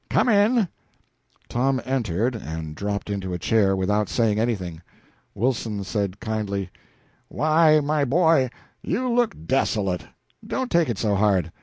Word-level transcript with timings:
"Come 0.09 0.29
in!" 0.29 0.67
Tom 1.47 1.79
entered, 1.85 2.35
and 2.35 2.73
drooped 2.75 3.07
into 3.07 3.33
a 3.35 3.37
chair, 3.37 3.75
without 3.75 4.09
saying 4.09 4.39
anything. 4.39 4.81
Wilson 5.35 5.83
said 5.83 6.19
kindly 6.19 6.71
"Why, 7.27 7.81
my 7.81 8.03
boy, 8.03 8.49
you 8.81 9.13
look 9.13 9.35
desolate. 9.45 10.07
Don't 10.43 10.71
take 10.71 10.89
it 10.89 10.97
so 10.97 11.13
hard. 11.13 11.51